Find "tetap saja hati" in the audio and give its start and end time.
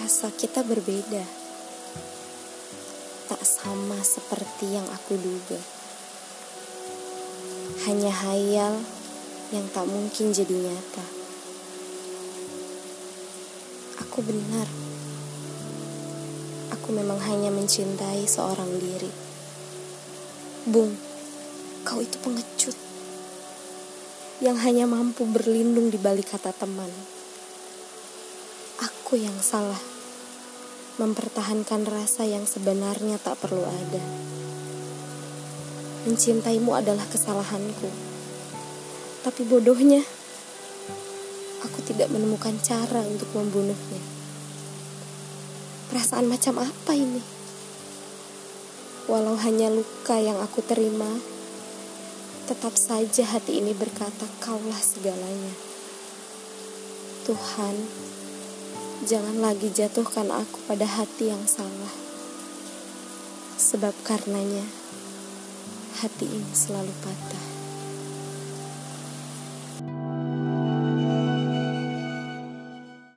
52.44-53.64